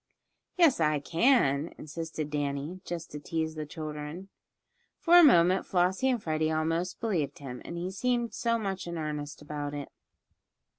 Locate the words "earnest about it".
8.97-9.89